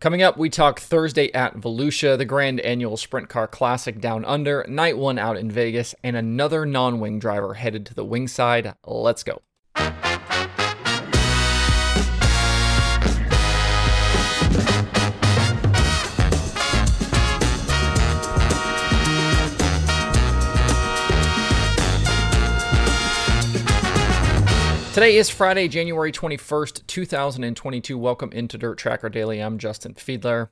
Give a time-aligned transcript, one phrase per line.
[0.00, 4.64] Coming up, we talk Thursday at Volusia, the Grand Annual Sprint Car Classic Down Under,
[4.66, 8.72] night one out in Vegas, and another non wing driver headed to the wing side.
[8.86, 9.42] Let's go.
[25.00, 27.96] Today is Friday, January 21st, 2022.
[27.96, 29.40] Welcome into Dirt Tracker Daily.
[29.40, 30.50] I'm Justin Fiedler.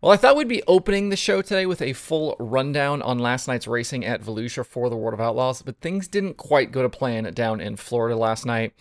[0.00, 3.48] Well, I thought we'd be opening the show today with a full rundown on last
[3.48, 6.88] night's racing at Volusia for the World of Outlaws, but things didn't quite go to
[6.88, 8.72] plan down in Florida last night.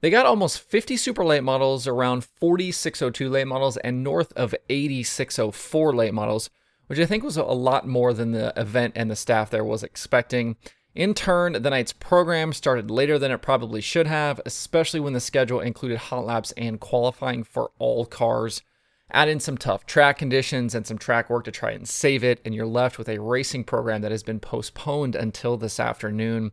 [0.00, 4.54] They got almost 50 super late models, around 40 602 late models, and north of
[4.70, 6.48] 80 604 late models,
[6.86, 9.82] which I think was a lot more than the event and the staff there was
[9.82, 10.56] expecting.
[10.96, 15.20] In turn, the night's program started later than it probably should have, especially when the
[15.20, 18.62] schedule included hot laps and qualifying for all cars.
[19.10, 22.40] Add in some tough track conditions and some track work to try and save it,
[22.46, 26.52] and you're left with a racing program that has been postponed until this afternoon.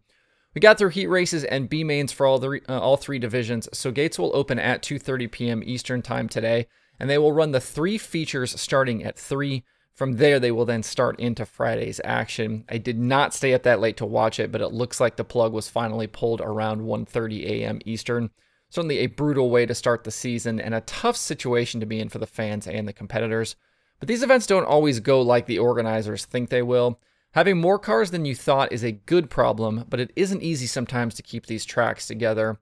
[0.53, 3.69] We got through heat races and B mains for all the uh, all three divisions,
[3.71, 5.64] so gates will open at 2:30 p.m.
[5.66, 6.67] Eastern Time today,
[6.99, 9.64] and they will run the three features starting at 3
[9.95, 12.66] from there, they will then start into Friday's action.
[12.67, 15.23] I did not stay up that late to watch it, but it looks like the
[15.23, 17.80] plug was finally pulled around 1:30 a.m.
[17.86, 18.31] Eastern.
[18.69, 22.09] Certainly a brutal way to start the season and a tough situation to be in
[22.09, 23.55] for the fans and the competitors.
[23.99, 26.99] But these events don't always go like the organizers think they will.
[27.33, 31.14] Having more cars than you thought is a good problem, but it isn't easy sometimes
[31.16, 32.59] to keep these tracks together.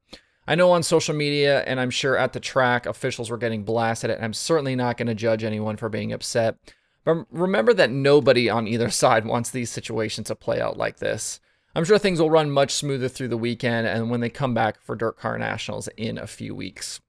[0.48, 4.10] I know on social media, and I'm sure at the track, officials were getting blasted,
[4.12, 6.58] and I'm certainly not going to judge anyone for being upset.
[7.04, 11.40] But remember that nobody on either side wants these situations to play out like this.
[11.74, 14.82] I'm sure things will run much smoother through the weekend and when they come back
[14.82, 17.00] for Dirt Car Nationals in a few weeks.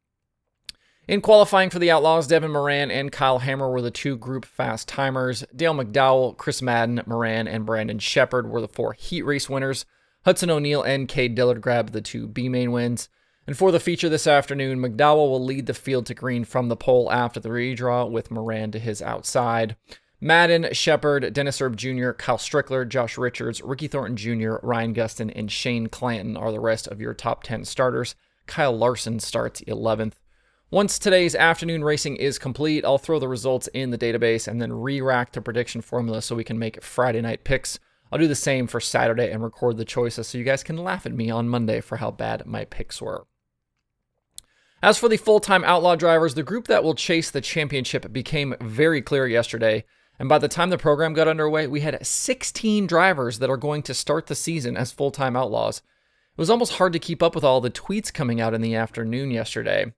[1.09, 4.87] In qualifying for the Outlaws, Devin Moran and Kyle Hammer were the two group fast
[4.87, 5.45] timers.
[5.55, 9.85] Dale McDowell, Chris Madden, Moran, and Brandon Shepard were the four heat race winners.
[10.25, 13.09] Hudson O'Neill and Cade Dillard grabbed the two B main wins.
[13.47, 16.77] And for the feature this afternoon, McDowell will lead the field to green from the
[16.77, 19.77] pole after the redraw with Moran to his outside.
[20.21, 25.51] Madden, Shepard, Dennis Erb Jr., Kyle Strickler, Josh Richards, Ricky Thornton Jr., Ryan Gustin, and
[25.51, 28.15] Shane Clanton are the rest of your top 10 starters.
[28.47, 30.15] Kyle Larson starts 11th.
[30.71, 34.73] Once today's afternoon racing is complete, I'll throw the results in the database and then
[34.73, 37.81] re rack the prediction formula so we can make Friday night picks.
[38.13, 41.05] I'll do the same for Saturday and record the choices so you guys can laugh
[41.05, 43.27] at me on Monday for how bad my picks were.
[44.83, 48.57] As for the full time outlaw drivers, the group that will chase the championship became
[48.61, 49.85] very clear yesterday.
[50.19, 53.83] And by the time the program got underway, we had 16 drivers that are going
[53.85, 55.79] to start the season as full time outlaws.
[55.79, 58.75] It was almost hard to keep up with all the tweets coming out in the
[58.75, 59.93] afternoon yesterday.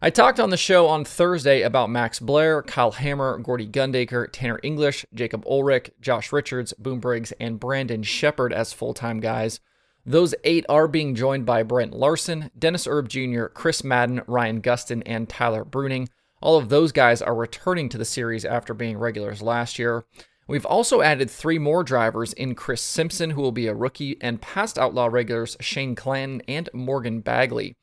[0.00, 4.58] I talked on the show on Thursday about Max Blair, Kyle Hammer, Gordy Gundaker, Tanner
[4.62, 9.60] English, Jacob Ulrich, Josh Richards, Boom Briggs, and Brandon Shepard as full time guys.
[10.06, 15.02] Those eight are being joined by Brent Larson, Dennis Erb Jr., Chris Madden, Ryan Gustin,
[15.04, 16.08] and Tyler Bruning.
[16.40, 20.04] All of those guys are returning to the series after being regulars last year.
[20.48, 24.40] We've also added three more drivers in Chris Simpson, who will be a rookie, and
[24.40, 27.76] past Outlaw regulars Shane Clanton and Morgan Bagley.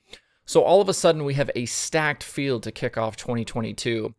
[0.46, 4.16] So all of a sudden, we have a stacked field to kick off 2022.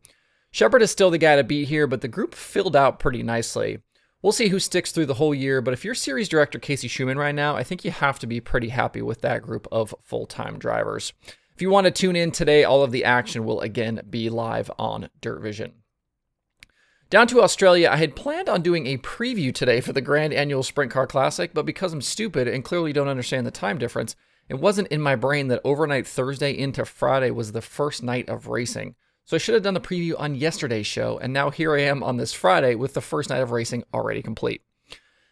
[0.51, 3.79] Shepard is still the guy to beat here, but the group filled out pretty nicely.
[4.21, 7.17] We'll see who sticks through the whole year, but if you're series director Casey Schumann
[7.17, 10.25] right now, I think you have to be pretty happy with that group of full
[10.25, 11.13] time drivers.
[11.55, 14.69] If you want to tune in today, all of the action will again be live
[14.77, 15.73] on Dirt Vision.
[17.09, 20.63] Down to Australia, I had planned on doing a preview today for the Grand Annual
[20.63, 24.17] Sprint Car Classic, but because I'm stupid and clearly don't understand the time difference,
[24.49, 28.47] it wasn't in my brain that overnight Thursday into Friday was the first night of
[28.47, 28.95] racing.
[29.29, 32.01] So I should have done the preview on yesterday's show, and now here I am
[32.01, 34.63] on this Friday with the first night of racing already complete.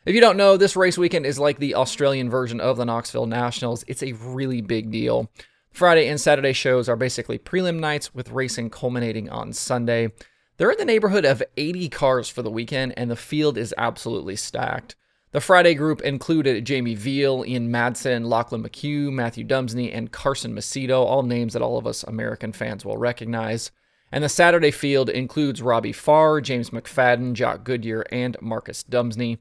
[0.06, 3.26] If you don't know, this race weekend is like the Australian version of the Knoxville
[3.26, 3.84] Nationals.
[3.88, 5.32] It's a really big deal.
[5.72, 10.12] Friday and Saturday shows are basically prelim nights with racing culminating on Sunday.
[10.58, 14.36] They're in the neighborhood of 80 cars for the weekend, and the field is absolutely
[14.36, 14.96] stacked.
[15.32, 21.04] The Friday group included Jamie Veal, Ian Madsen, Lachlan McHugh, Matthew Dumesny, and Carson Macedo,
[21.04, 23.72] all names that all of us American fans will recognize.
[24.12, 29.40] And the Saturday field includes Robbie Farr, James McFadden, Jock Goodyear, and Marcus Dumesny.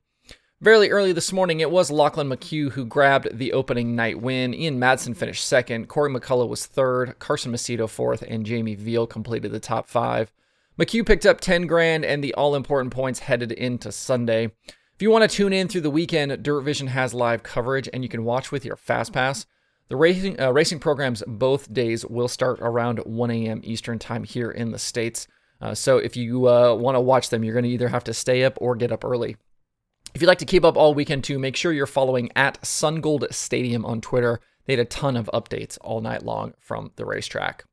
[0.61, 4.55] Very early this morning, it was Lachlan McHugh who grabbed the opening night win.
[4.55, 9.53] Ian Madsen finished second, Corey McCullough was third, Carson Macedo fourth, and Jamie Veal completed
[9.53, 10.33] the top five.
[10.79, 14.51] McHugh picked up 10 grand and the all important points headed into Sunday.
[14.67, 18.03] If you want to tune in through the weekend, Dirt Vision has live coverage and
[18.03, 19.45] you can watch with your Fast Pass.
[19.89, 23.61] The racing, uh, racing programs both days will start around 1 a.m.
[23.63, 25.29] Eastern Time here in the States.
[25.61, 28.15] Uh, so if you uh, want to watch them, you're going to either have to
[28.15, 29.37] stay up or get up early.
[30.15, 33.33] If you'd like to keep up all weekend too, make sure you're following at SunGold
[33.33, 34.41] Stadium on Twitter.
[34.65, 37.65] They had a ton of updates all night long from the racetrack.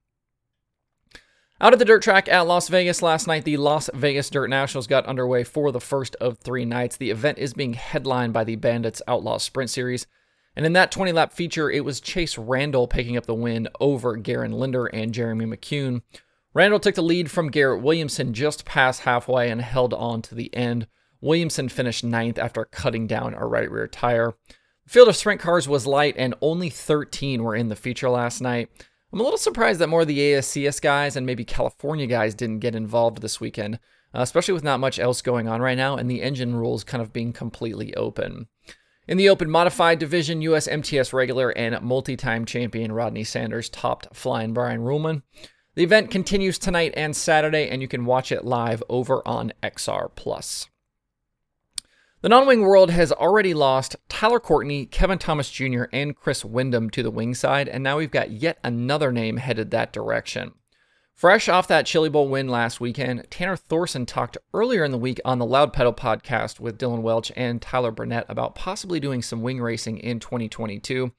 [1.62, 4.88] Out at the dirt track at Las Vegas last night, the Las Vegas Dirt Nationals
[4.88, 6.98] got underway for the first of three nights.
[6.98, 10.06] The event is being headlined by the Bandits Outlaw Sprint Series.
[10.56, 14.16] And in that 20 lap feature, it was Chase Randall picking up the win over
[14.16, 16.02] Garen Linder and Jeremy McCune.
[16.54, 20.54] Randall took the lead from Garrett Williamson just past halfway and held on to the
[20.56, 20.88] end.
[21.20, 24.34] Williamson finished ninth after cutting down a right rear tire.
[24.86, 28.42] The field of sprint cars was light, and only 13 were in the feature last
[28.42, 28.70] night.
[29.12, 32.60] I'm a little surprised that more of the ASCS guys and maybe California guys didn't
[32.60, 33.76] get involved this weekend,
[34.14, 37.02] uh, especially with not much else going on right now and the engine rules kind
[37.02, 38.48] of being completely open.
[39.06, 44.16] In the open modified division, US MTS regular and multi time champion Rodney Sanders topped
[44.16, 45.24] flying Brian Ruhlman.
[45.76, 50.10] The event continues tonight and Saturday, and you can watch it live over on XR
[50.16, 50.70] Plus.
[52.22, 56.90] The non wing world has already lost Tyler Courtney, Kevin Thomas Jr., and Chris Windom
[56.92, 60.54] to the wing side, and now we've got yet another name headed that direction.
[61.14, 65.22] Fresh off that Chili Bowl win last weekend, Tanner Thorson talked earlier in the week
[65.24, 69.42] on the Loud Pedal podcast with Dylan Welch and Tyler Burnett about possibly doing some
[69.42, 71.14] wing racing in 2022.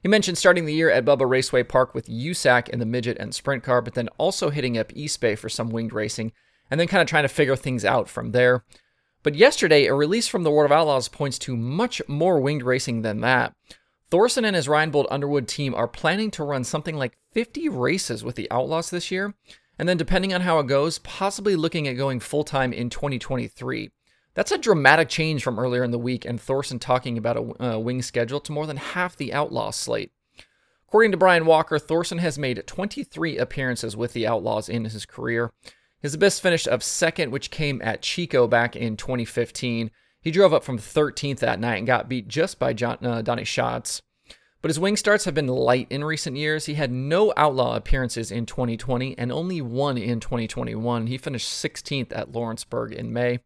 [0.00, 3.34] He mentioned starting the year at Bubba Raceway Park with USAC in the midget and
[3.34, 6.32] sprint car, but then also hitting up East Bay for some winged racing,
[6.70, 8.64] and then kind of trying to figure things out from there.
[9.22, 13.02] But yesterday, a release from the World of Outlaws points to much more winged racing
[13.02, 13.54] than that.
[14.10, 18.22] Thorson and his Ryan Bolt Underwood team are planning to run something like 50 races
[18.22, 19.34] with the Outlaws this year,
[19.78, 23.90] and then depending on how it goes, possibly looking at going full time in 2023.
[24.34, 27.78] That's a dramatic change from earlier in the week and Thorson talking about a uh,
[27.78, 30.12] wing schedule to more than half the Outlaw slate.
[30.88, 35.52] According to Brian Walker, Thorson has made 23 appearances with the Outlaws in his career.
[36.00, 39.90] His best finish of second, which came at Chico back in 2015.
[40.24, 43.44] He drove up from 13th that night and got beat just by John, uh, Donny
[43.44, 44.00] Schatz.
[44.62, 46.64] But his wing starts have been light in recent years.
[46.64, 51.08] He had no outlaw appearances in 2020 and only one in 2021.
[51.08, 53.40] He finished 16th at Lawrenceburg in May.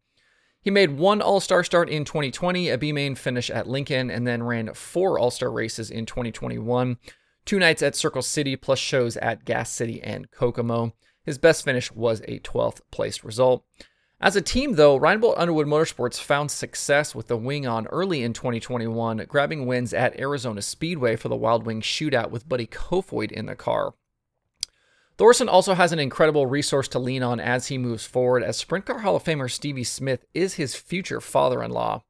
[0.61, 4.25] He made one All Star start in 2020, a B main finish at Lincoln, and
[4.25, 6.97] then ran four All Star races in 2021,
[7.43, 10.93] two nights at Circle City, plus shows at Gas City and Kokomo.
[11.25, 13.65] His best finish was a 12th place result.
[14.21, 18.21] As a team, though, Ryan Bolt Underwood Motorsports found success with the wing on early
[18.21, 23.31] in 2021, grabbing wins at Arizona Speedway for the Wild Wing shootout with Buddy Kofoid
[23.31, 23.93] in the car.
[25.17, 28.85] Thorson also has an incredible resource to lean on as he moves forward, as Sprint
[28.85, 32.03] Car Hall of Famer Stevie Smith is his future father in law.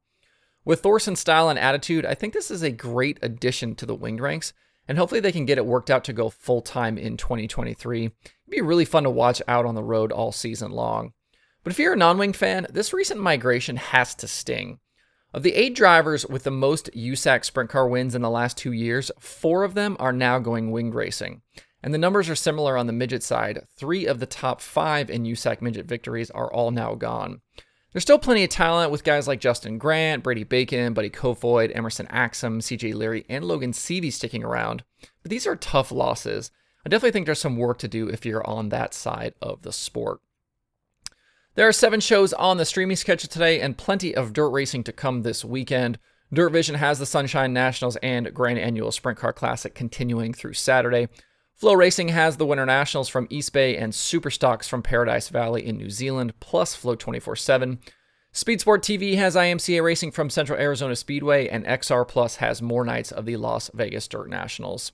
[0.64, 4.20] With Thorson's style and attitude, I think this is a great addition to the winged
[4.20, 4.52] ranks,
[4.88, 8.04] and hopefully they can get it worked out to go full time in 2023.
[8.06, 8.14] It'd
[8.48, 11.12] be really fun to watch out on the road all season long.
[11.62, 14.78] But if you're a non wing fan, this recent migration has to sting.
[15.32, 18.72] Of the eight drivers with the most USAC sprint car wins in the last two
[18.72, 21.42] years, four of them are now going winged racing.
[21.82, 23.60] And the numbers are similar on the midget side.
[23.76, 27.40] Three of the top five in USAC midget victories are all now gone.
[27.92, 32.06] There's still plenty of talent with guys like Justin Grant, Brady Bacon, Buddy Kofoid, Emerson
[32.06, 34.84] Axsom, CJ Leary, and Logan Seavey sticking around.
[35.22, 36.50] But these are tough losses.
[36.84, 39.72] I definitely think there's some work to do if you're on that side of the
[39.72, 40.20] sport.
[41.56, 44.92] There are seven shows on the streaming schedule today and plenty of dirt racing to
[44.92, 45.98] come this weekend.
[46.32, 51.08] Dirt Vision has the Sunshine Nationals and Grand Annual Sprint Car Classic continuing through Saturday.
[51.56, 55.76] Flo Racing has the Winter Nationals from East Bay and Superstocks from Paradise Valley in
[55.76, 57.80] New Zealand, plus Flo 24 7.
[58.30, 62.84] Speed Sport TV has IMCA Racing from Central Arizona Speedway, and XR Plus has more
[62.84, 64.92] nights of the Las Vegas Dirt Nationals.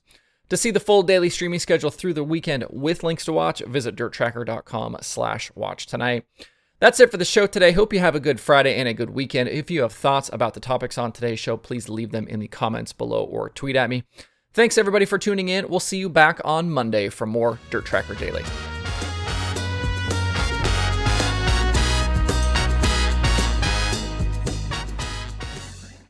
[0.49, 3.95] To see the full daily streaming schedule through the weekend with links to watch, visit
[3.95, 6.25] dirttracker.com slash watch tonight.
[6.79, 7.71] That's it for the show today.
[7.71, 9.49] Hope you have a good Friday and a good weekend.
[9.49, 12.47] If you have thoughts about the topics on today's show, please leave them in the
[12.47, 14.03] comments below or tweet at me.
[14.53, 15.69] Thanks everybody for tuning in.
[15.69, 18.43] We'll see you back on Monday for more Dirt Tracker Daily.